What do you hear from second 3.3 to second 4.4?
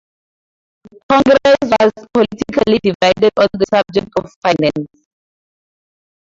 on the subject of